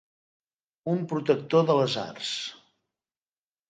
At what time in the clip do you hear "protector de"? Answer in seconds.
1.13-1.79